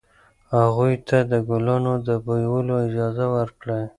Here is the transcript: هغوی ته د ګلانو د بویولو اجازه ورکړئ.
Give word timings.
هغوی 0.55 0.93
ته 1.07 1.17
د 1.31 1.33
ګلانو 1.49 1.93
د 2.07 2.09
بویولو 2.25 2.75
اجازه 2.87 3.25
ورکړئ. 3.37 3.83